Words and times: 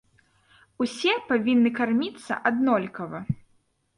Усе 0.85 1.11
павінны 1.31 1.73
карміцца 1.79 2.39
аднолькава. 2.51 3.19